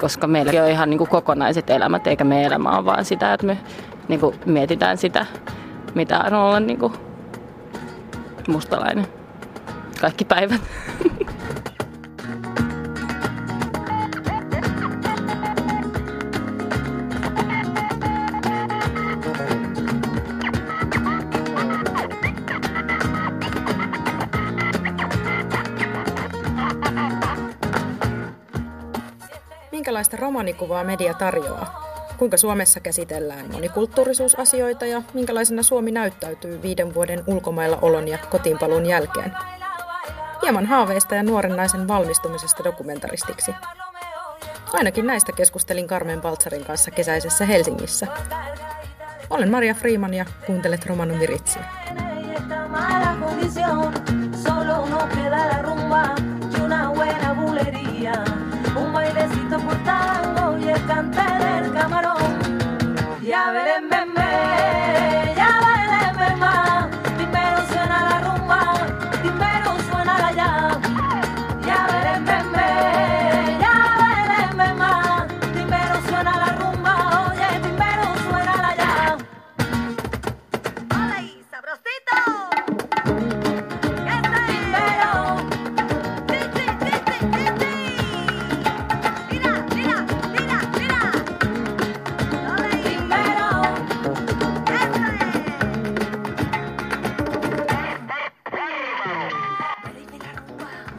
[0.00, 3.46] koska meillä on ihan niin kuin kokonaiset elämät, eikä me elämä ole vaan sitä, että
[3.46, 3.58] me
[4.08, 5.26] niin kuin mietitään sitä,
[5.94, 6.92] mitä on olla niin kuin
[8.48, 9.06] mustalainen
[10.00, 10.60] kaikki päivät.
[29.90, 31.82] Minkälaista romanikuvaa media tarjoaa?
[32.18, 39.32] Kuinka Suomessa käsitellään monikulttuurisuusasioita ja minkälaisena Suomi näyttäytyy viiden vuoden ulkomailla olon ja kotiinpaluun jälkeen?
[40.42, 43.52] Hieman haaveista ja nuoren naisen valmistumisesta dokumentaristiksi.
[44.72, 48.06] Ainakin näistä keskustelin Carmen Baltsarin kanssa kesäisessä Helsingissä.
[49.30, 51.64] Olen Maria Freeman ja kuuntelet Romano Miritsiä.
[55.72, 57.04] un bailecito por tango
[58.36, 58.39] y
[59.20, 60.19] necesito portar.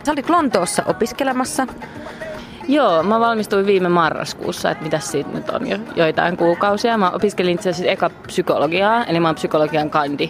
[0.03, 1.67] Sä olit Lontoossa opiskelemassa.
[2.67, 6.97] Joo, mä valmistuin viime marraskuussa, että mitä siitä nyt on jo joitain kuukausia.
[6.97, 10.29] Mä opiskelin itse asiassa eka psykologiaa, eli mä oon psykologian kandi.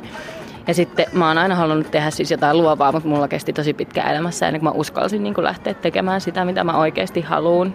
[0.67, 4.01] Ja sitten mä oon aina halunnut tehdä siis jotain luovaa, mutta mulla kesti tosi pitkä
[4.03, 7.73] elämässä ennen kuin mä uskalsin niin kuin lähteä tekemään sitä, mitä mä oikeasti haluan.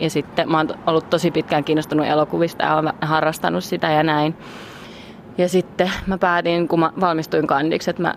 [0.00, 4.36] Ja sitten mä oon ollut tosi pitkään kiinnostunut elokuvista ja harrastanut sitä ja näin.
[5.38, 8.14] Ja sitten mä päätin, kun mä valmistuin kandiksi, että mä,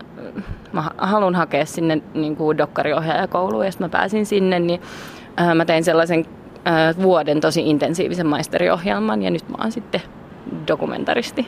[0.74, 3.64] mä haluan hakea sinne niin kuin dokkariohjaajakouluun.
[3.64, 4.80] Ja sitten mä pääsin sinne, niin
[5.40, 6.24] äh, mä tein sellaisen
[6.66, 10.00] äh, vuoden tosi intensiivisen maisteriohjelman ja nyt mä oon sitten
[10.68, 11.46] dokumentaristi.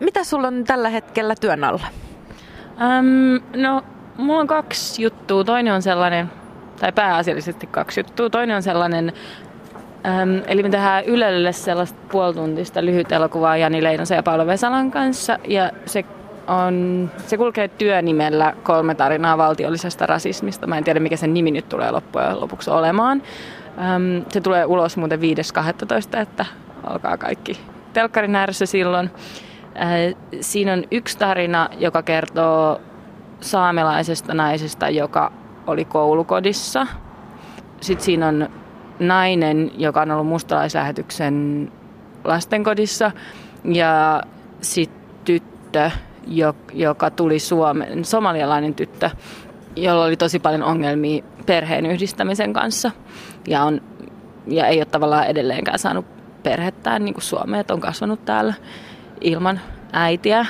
[0.00, 1.86] Mitä sulla on tällä hetkellä työn alla?
[2.80, 3.82] Ähm, no,
[4.16, 5.44] mulla on kaksi juttua.
[5.44, 6.30] Toinen on sellainen,
[6.80, 8.30] tai pääasiallisesti kaksi juttua.
[8.30, 9.12] Toinen on sellainen
[10.06, 15.38] Ähm, eli me tehdään Ylelle sellaista puolituntista lyhyt elokuvaa Jani Leinosen ja Paula Vesalan kanssa.
[15.48, 16.04] Ja se,
[16.46, 20.66] on, se kulkee työnimellä kolme tarinaa valtiollisesta rasismista.
[20.66, 23.22] Mä en tiedä, mikä sen nimi nyt tulee loppujen lopuksi olemaan.
[23.78, 26.46] Ähm, se tulee ulos muuten 5.12., että
[26.84, 27.60] alkaa kaikki
[27.92, 29.10] telkkarin ääressä silloin.
[29.76, 32.80] Äh, siinä on yksi tarina, joka kertoo
[33.40, 35.32] saamelaisesta naisesta, joka
[35.66, 36.86] oli koulukodissa.
[37.80, 38.48] Sitten siinä on
[38.98, 41.72] nainen, joka on ollut mustalaislähetyksen
[42.24, 43.10] lastenkodissa
[43.64, 44.22] ja
[44.60, 45.90] sitten tyttö,
[46.72, 49.10] joka tuli Suomen, somalialainen tyttö,
[49.76, 52.90] jolla oli tosi paljon ongelmia perheen yhdistämisen kanssa
[53.48, 53.80] ja, on,
[54.46, 56.06] ja ei ole tavallaan edelleenkään saanut
[56.42, 58.54] perhettään niin kuin Suomeen, että on kasvanut täällä
[59.20, 59.60] ilman
[59.92, 60.46] äitiä.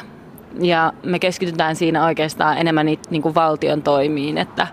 [0.61, 4.67] Ja me keskitytään siinä oikeastaan enemmän niitä, niin kuin valtion toimiin, että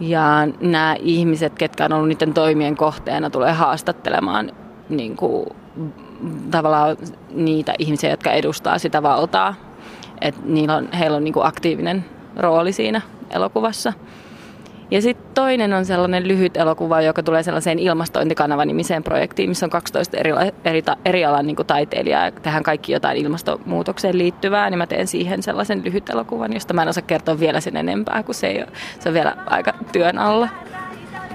[0.00, 4.52] ja nämä ihmiset, ketkä on ollut niiden toimien kohteena, tulee haastattelemaan
[4.88, 5.46] niin kuin,
[6.50, 6.96] tavallaan
[7.30, 9.54] niitä ihmisiä, jotka edustaa sitä valtaa.
[10.20, 12.04] Et niillä on, heillä on niin kuin aktiivinen
[12.36, 13.92] rooli siinä elokuvassa.
[14.90, 20.16] Ja sitten toinen on sellainen lyhyt elokuva, joka tulee sellaiseen ilmastointikanava-nimiseen projektiin, missä on 12
[20.16, 20.30] eri,
[20.64, 25.42] eri, eri alan niin taiteilijaa ja tehdään kaikki jotain ilmastonmuutokseen liittyvää, niin mä teen siihen
[25.42, 28.68] sellaisen lyhyt elokuvan, josta mä en osaa kertoa vielä sen enempää, kun se, ei ole,
[29.00, 30.48] se on vielä aika työn alla.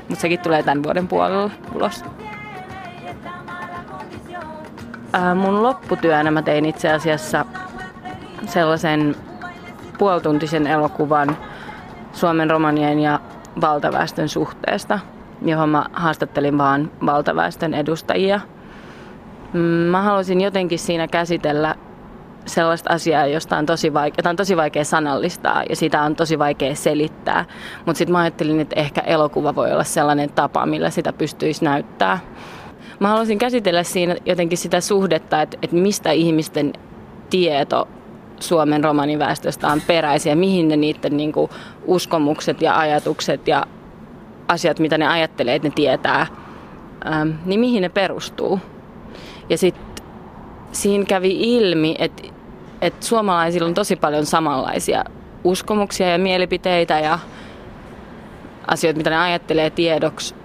[0.09, 2.03] Mutta sekin tulee tämän vuoden puolella ulos.
[5.13, 7.45] Ää, mun lopputyönä mä tein itse asiassa
[8.46, 9.16] sellaisen
[9.98, 11.38] puolituntisen elokuvan
[12.14, 13.19] Suomen romanien ja
[13.62, 15.00] valtaväestön suhteesta,
[15.42, 18.40] johon mä haastattelin vaan valtaväestön edustajia.
[19.54, 21.75] Mm, mä haluaisin jotenkin siinä käsitellä
[22.45, 26.39] sellaista asiaa, josta on tosi vaikea, jota on tosi vaikea sanallistaa ja sitä on tosi
[26.39, 27.46] vaikea selittää.
[27.86, 32.19] Mutta sitten mä ajattelin, että ehkä elokuva voi olla sellainen tapa, millä sitä pystyisi näyttää.
[33.00, 36.74] Mä haluaisin käsitellä siinä jotenkin sitä suhdetta, että, että mistä ihmisten
[37.30, 37.88] tieto
[38.44, 41.51] Suomen romaniväestöstä on peräisiä, mihin ne niiden niin kuin,
[41.86, 43.66] uskomukset ja ajatukset ja
[44.48, 46.28] asiat, mitä ne ajattelee, että ne tietää,
[47.06, 48.60] ähm, niin mihin ne perustuu.
[49.50, 50.06] Ja sitten
[50.72, 52.24] siinä kävi ilmi, että,
[52.81, 55.04] että suomalaisilla on tosi paljon samanlaisia
[55.44, 57.19] uskomuksia ja mielipiteitä ja
[58.68, 60.36] asioita, mitä ne ajattelee tiedoksi,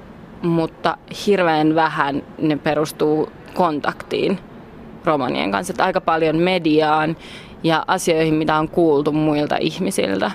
[0.42, 0.96] mutta
[1.26, 4.38] hirveän vähän ne perustuu kontaktiin
[5.04, 5.72] romanien kanssa.
[5.72, 7.16] Että aika paljon mediaan
[7.62, 10.30] ja asioihin, mitä on kuultu muilta ihmisiltä.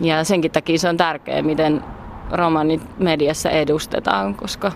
[0.00, 1.84] Ja senkin takia se on tärkeää, miten
[2.32, 4.72] romanit mediassa edustetaan, koska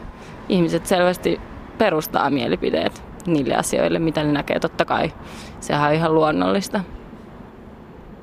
[0.49, 1.41] ihmiset selvästi
[1.79, 4.61] perustaa mielipiteet niille asioille, mitä ne näkee.
[4.61, 5.13] Totta kai
[5.61, 6.81] sehän on ihan luonnollista.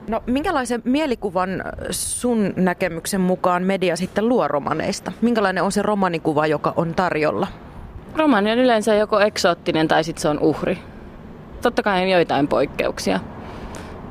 [0.08, 5.12] No minkälaisen mielikuvan sun näkemyksen mukaan media sitten luo romaneista?
[5.22, 7.48] Minkälainen on se romanikuva, joka on tarjolla?
[8.16, 10.78] Romani on yleensä joko eksoottinen tai sitten se on uhri.
[11.62, 13.20] Totta kai on joitain poikkeuksia.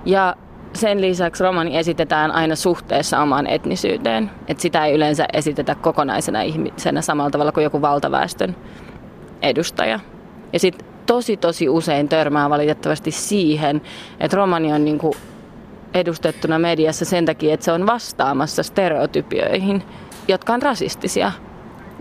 [0.05, 0.37] Ja
[0.73, 4.31] sen lisäksi romani esitetään aina suhteessa omaan etnisyyteen.
[4.49, 8.57] Et sitä ei yleensä esitetä kokonaisena ihmisenä samalla tavalla kuin joku valtaväestön
[9.43, 10.01] edustaja.
[10.53, 13.83] Ja sitten tosi tosi usein törmää valitettavasti siihen,
[14.21, 15.15] että romani on niinku
[15.95, 19.83] edustettuna mediassa sen takia, että se on vastaamassa stereotypioihin,
[20.29, 21.33] jotka on rasistisia.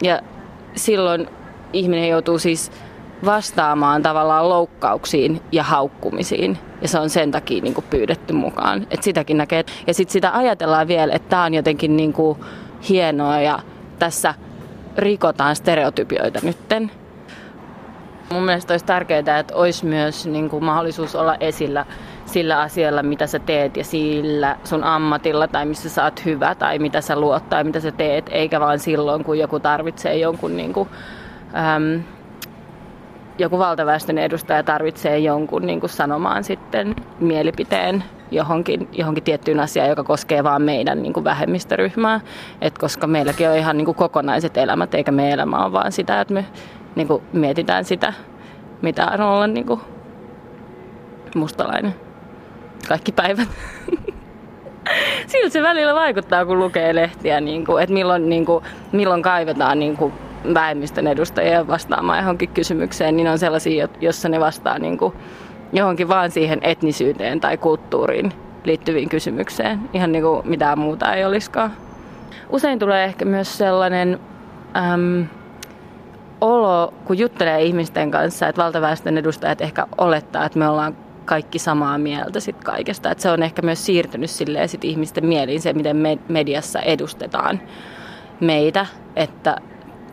[0.03, 0.21] Ja
[0.75, 1.27] silloin
[1.73, 2.71] ihminen joutuu siis
[3.25, 6.57] vastaamaan tavallaan loukkauksiin ja haukkumisiin.
[6.81, 8.87] Ja se on sen takia niin kuin pyydetty mukaan.
[8.91, 9.65] Et sitäkin näkee.
[9.87, 12.39] Ja sitten sitä ajatellaan vielä, että tämä on jotenkin niin kuin
[12.89, 13.59] hienoa ja
[13.99, 14.33] tässä
[14.97, 16.91] rikotaan stereotypioita nytten.
[18.33, 21.85] Mun mielestä olisi tärkeää, että olisi myös niin kuin mahdollisuus olla esillä
[22.25, 26.79] sillä asialla, mitä sä teet ja sillä sun ammatilla tai missä sä oot hyvä tai
[26.79, 30.73] mitä sä luot tai mitä sä teet, eikä vaan silloin, kun joku tarvitsee jonkun niin
[30.73, 30.89] kuin,
[31.75, 32.03] äm,
[33.39, 40.03] joku valtaväestön edustaja tarvitsee jonkun niin kuin sanomaan sitten mielipiteen johonkin, johonkin tiettyyn asiaan, joka
[40.03, 42.19] koskee vain meidän niin kuin vähemmistöryhmää.
[42.61, 46.21] Et koska meilläkin on ihan niin kuin kokonaiset elämät, eikä meidän elämä ole vaan sitä,
[46.21, 46.45] että me
[46.95, 48.13] niin kuin mietitään sitä,
[48.81, 49.81] mitä on olla niin kuin
[51.35, 51.95] mustalainen
[52.87, 53.47] kaikki päivät.
[55.27, 59.79] Siltä se välillä vaikuttaa, kun lukee lehtiä, niin kuin, että milloin, niin kuin, milloin kaivetaan
[59.79, 60.13] niin kuin
[60.53, 65.13] vähemmistön edustajia vastaamaan johonkin kysymykseen, niin on sellaisia, jossa ne vastaa niin kuin
[65.73, 68.33] johonkin vaan siihen etnisyyteen tai kulttuuriin
[68.63, 71.73] liittyviin kysymykseen, ihan niin kuin mitään muuta ei olisikaan.
[72.49, 74.19] Usein tulee ehkä myös sellainen
[74.93, 75.25] äm,
[76.41, 81.97] olo, kun juttelee ihmisten kanssa, että valtaväestön edustajat ehkä olettaa, että me ollaan kaikki samaa
[81.97, 83.11] mieltä sit kaikesta.
[83.11, 87.59] Et se on ehkä myös siirtynyt silleen sit ihmisten mieliin se, miten me mediassa edustetaan
[88.39, 88.85] meitä,
[89.15, 89.57] että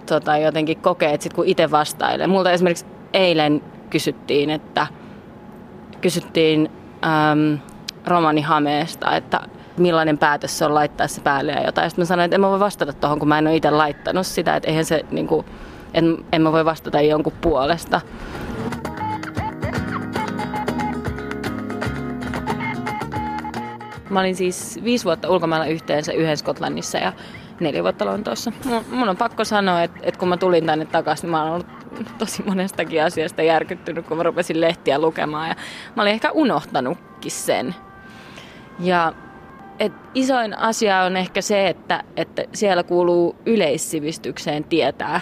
[0.06, 2.26] tota, jotenkin kokee, että sit kun itse vastailee.
[2.26, 4.87] Multa esimerkiksi eilen kysyttiin, että
[6.00, 6.70] kysyttiin
[7.05, 7.58] äm,
[8.06, 9.41] Romani Hameesta, että
[9.76, 11.91] millainen päätös se on laittaa se päälle ja jotain.
[11.91, 14.26] Sitten mä sanoin, että en mä voi vastata tuohon, kun mä en ole itse laittanut
[14.26, 15.47] sitä, että eihän se, niin kuin,
[15.94, 18.00] en, en mä voi vastata jonkun puolesta.
[24.11, 27.12] Mä olin siis viisi vuotta ulkomailla yhteensä yhden Skotlannissa ja
[27.61, 28.53] neljä vuotta Lontoossa.
[28.91, 31.67] Mun on pakko sanoa, että, että kun mä tulin tänne takaisin, niin mä olen ollut
[32.19, 35.49] tosi monestakin asiasta järkyttynyt, kun mä rupesin lehtiä lukemaan.
[35.49, 35.55] Ja
[35.97, 37.75] mä olin ehkä unohtanutkin sen.
[38.81, 39.12] Ja
[39.79, 45.20] et isoin asia on ehkä se, että, että siellä kuuluu yleissivistykseen tietää,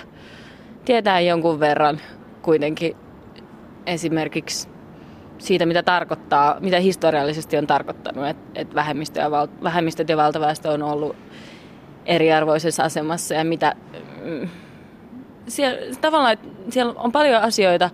[0.84, 2.00] tietää jonkun verran
[2.42, 2.96] kuitenkin
[3.86, 4.68] esimerkiksi
[5.38, 11.16] siitä, mitä tarkoittaa, mitä historiallisesti on tarkoittanut, että, val, vähemmistöt ja valtaväestö on ollut
[12.06, 13.74] eriarvoisessa asemassa ja mitä...
[14.24, 14.48] Mm,
[15.48, 17.90] siellä, tavallaan, että siellä on paljon asioita,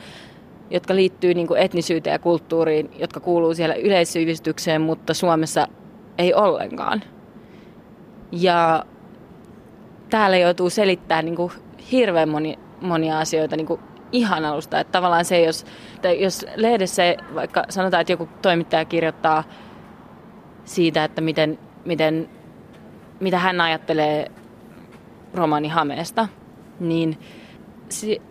[0.71, 5.69] jotka liittyy niin etnisyyteen ja kulttuuriin, jotka kuuluu siellä yleissivistykseen, mutta Suomessa
[6.19, 7.03] ei ollenkaan.
[8.33, 8.85] Ja
[10.11, 11.51] täällä joutuu selittämään niin
[11.93, 13.69] hirveän moni, monia asioita niin
[14.13, 14.81] ihan alusta.
[14.81, 15.67] Että tavallaan se, jos,
[16.19, 17.03] jos lehdessä
[17.35, 19.45] vaikka sanotaan, että joku toimittaja kirjoittaa
[20.65, 22.29] siitä, että miten, miten,
[23.21, 24.31] mitä hän ajattelee
[25.35, 26.29] romani Hameesta,
[26.81, 27.19] niin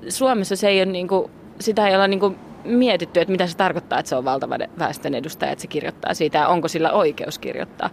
[0.09, 3.57] Suomessa se ei ole niin kuin, sitä ei ole niin kuin mietitty, että mitä se
[3.57, 7.89] tarkoittaa, että se on valtaväestön edustaja, että se kirjoittaa siitä ja onko sillä oikeus kirjoittaa.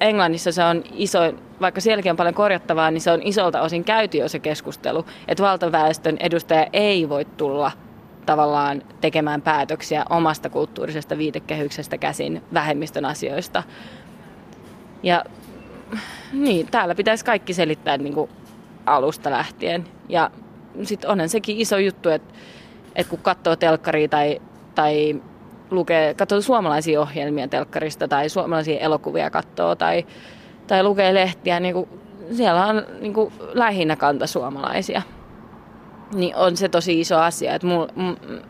[0.00, 1.18] Englannissa se on iso,
[1.60, 5.42] vaikka sielläkin on paljon korjattavaa, niin se on isolta osin käyty jo se keskustelu, että
[5.42, 7.72] valtaväestön edustaja ei voi tulla
[8.26, 13.62] tavallaan tekemään päätöksiä omasta kulttuurisesta viitekehyksestä käsin vähemmistön asioista.
[15.02, 15.24] Ja
[16.32, 18.30] niin, täällä pitäisi kaikki selittää niin kuin
[18.86, 19.84] alusta lähtien.
[20.08, 20.30] Ja
[20.82, 22.34] sitten onhan sekin iso juttu, että,
[22.96, 24.40] että kun katsoo telkkaria tai,
[24.74, 25.22] tai
[25.70, 30.06] lukee, katsoo suomalaisia ohjelmia telkkarista tai suomalaisia elokuvia katsoo tai,
[30.66, 31.88] tai lukee lehtiä, niin kuin,
[32.32, 35.02] siellä on niin kuin, lähinnä kanta suomalaisia.
[36.14, 37.54] Niin on se tosi iso asia.
[37.54, 37.86] Että mul,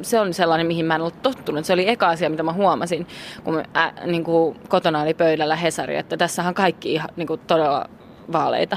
[0.03, 1.65] se on sellainen, mihin mä en ollut tottunut.
[1.65, 3.07] Se oli eka asia, mitä mä huomasin,
[3.45, 7.27] kun mä, ä, niin kuin kotona oli pöydällä Hesari, että tässä on kaikki ihan niin
[7.27, 7.91] kuin, todella
[8.33, 8.77] vaaleita.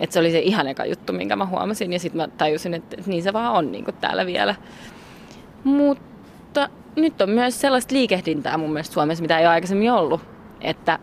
[0.00, 2.96] Että se oli se ihan eka juttu, minkä mä huomasin ja sitten mä tajusin, että
[3.06, 4.54] niin se vaan on niin kuin täällä vielä.
[5.64, 10.20] Mutta nyt on myös sellaista liikehdintää mun mielestä Suomessa, mitä ei ole aikaisemmin ollut.
[10.60, 10.98] Että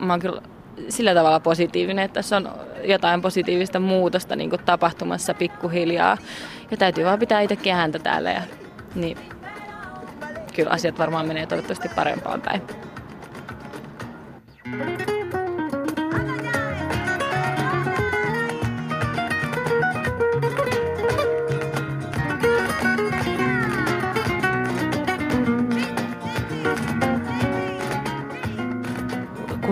[0.00, 0.42] mä oon kyllä
[0.88, 2.50] sillä tavalla positiivinen, että tässä on
[2.84, 6.18] jotain positiivista muutosta niin kuin tapahtumassa pikkuhiljaa.
[6.70, 8.30] Ja täytyy vaan pitää itsekin ääntä täällä.
[8.30, 8.42] Ja,
[8.94, 9.18] niin
[10.54, 12.62] kyllä asiat varmaan menee toivottavasti parempaan päin.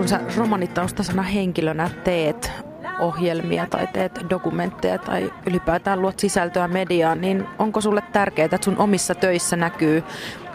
[0.07, 2.51] Kun sä romanitaustaisena henkilönä teet
[2.99, 8.77] ohjelmia tai teet dokumentteja tai ylipäätään luot sisältöä mediaan, niin onko sulle tärkeää, että sun
[8.77, 10.03] omissa töissä näkyy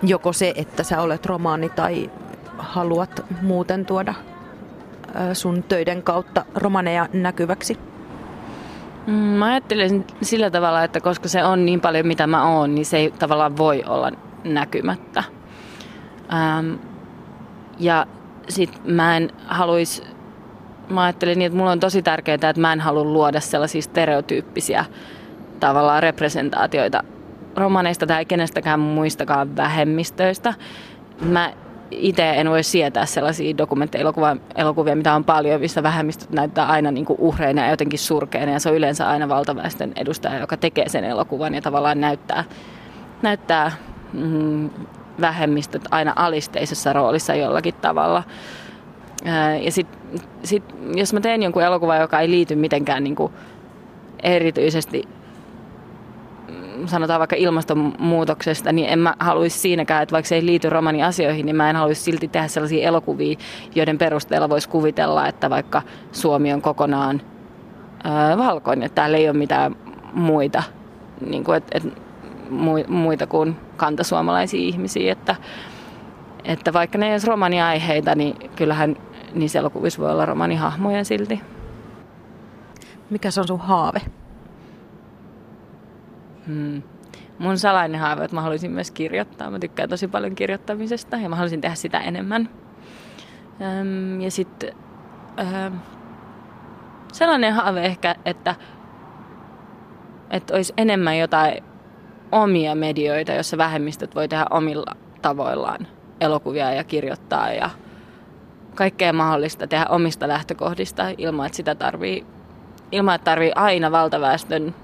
[0.02, 2.10] joko se, että sä olet romaani tai
[2.58, 4.14] haluat muuten tuoda
[5.32, 7.78] sun töiden kautta romaneja näkyväksi?
[9.06, 12.86] Mm, mä ajattelen sillä tavalla, että koska se on niin paljon mitä mä oon, niin
[12.86, 14.12] se ei tavallaan voi olla
[14.44, 15.24] näkymättä.
[16.32, 16.74] Ähm,
[17.78, 18.06] ja
[18.48, 20.02] sit mä en haluaisi,
[20.88, 24.84] mä ajattelin niin, että mulla on tosi tärkeää, että mä en halua luoda sellaisia stereotyyppisiä
[25.60, 27.04] tavallaan representaatioita
[27.56, 30.54] romaneista tai kenestäkään muistakaan vähemmistöistä.
[31.20, 31.52] Mä
[31.90, 37.20] itse en voi sietää sellaisia dokumentteja-elokuvia, mitä on paljon, missä vähemmistöt näyttää aina niin kuin
[37.20, 38.52] uhreina ja jotenkin surkeina.
[38.52, 42.44] Ja se on yleensä aina valtaväestön edustaja, joka tekee sen elokuvan ja tavallaan näyttää,
[43.22, 43.72] näyttää
[44.12, 44.70] mm,
[45.20, 48.22] vähemmistöt aina alisteisessa roolissa jollakin tavalla.
[49.62, 49.86] Ja sit,
[50.44, 50.64] sit,
[50.94, 53.32] jos mä teen jonkun elokuvan, joka ei liity mitenkään niin kuin
[54.22, 55.02] erityisesti
[56.48, 61.46] mm, sanotaan vaikka ilmastonmuutoksesta, niin en mä haluaisi siinäkään, että vaikka se ei liity romaniasioihin,
[61.46, 63.38] niin mä en haluaisi silti tehdä sellaisia elokuvia,
[63.74, 67.20] joiden perusteella voisi kuvitella, että vaikka Suomi on kokonaan
[68.04, 69.76] ää, valkoinen, että täällä ei ole mitään
[70.12, 70.62] muita,
[71.26, 72.02] niin kuin, että, että
[72.88, 75.36] muita kuin kantasuomalaisia ihmisiä, että,
[76.44, 78.96] että vaikka ne ei olisi romaniaiheita, niin kyllähän
[79.34, 81.40] niissä elokuvissa voi olla romanihahmoja silti.
[83.10, 84.00] Mikä se on sun haave?
[86.46, 86.82] Hmm.
[87.38, 89.50] Mun salainen haave, että mä haluaisin myös kirjoittaa.
[89.50, 92.48] Mä tykkään tosi paljon kirjoittamisesta ja mä haluaisin tehdä sitä enemmän.
[93.80, 94.74] Öm, ja sitten
[97.12, 98.54] sellainen haave ehkä, että,
[100.30, 101.71] että olisi enemmän jotain
[102.32, 105.86] omia medioita, joissa vähemmistöt voi tehdä omilla tavoillaan
[106.20, 107.70] elokuvia ja kirjoittaa ja
[108.74, 112.26] kaikkea mahdollista tehdä omista lähtökohdista ilman, että sitä tarvii,
[112.92, 114.74] ilman, että tarvii aina valtaväestön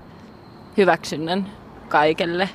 [0.77, 1.47] hyväksynnän
[1.89, 2.49] kaikelle.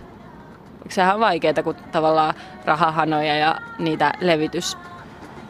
[0.90, 2.34] Sehän on vaikeaa, kun tavallaan
[2.66, 4.78] rahahanoja ja niitä levitys,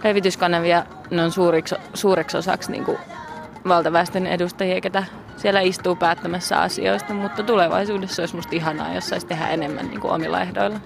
[0.04, 2.98] levityskanavia ne on suuriksi, suureksi osaksi niin kuin
[3.68, 5.04] valtaväestön edustajia, ketä
[5.38, 10.14] siellä istuu päättämässä asioista, mutta tulevaisuudessa olisi musta ihanaa, jos saisi tehdä enemmän niin kuin
[10.14, 10.80] omilla ehdoilla.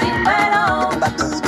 [0.00, 1.45] Dímelo,